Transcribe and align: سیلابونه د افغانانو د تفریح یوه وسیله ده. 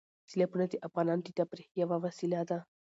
سیلابونه 0.29 0.65
د 0.69 0.73
افغانانو 0.87 1.25
د 1.25 1.29
تفریح 1.39 1.67
یوه 1.81 1.97
وسیله 2.05 2.41
ده. 2.49 2.59